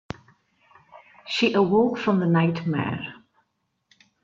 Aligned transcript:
She 1.27 1.53
awoke 1.53 1.95
from 1.99 2.19
the 2.21 2.25
nightmare. 2.25 3.13